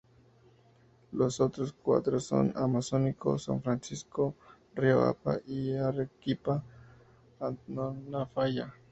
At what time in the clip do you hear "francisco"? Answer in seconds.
3.61-4.33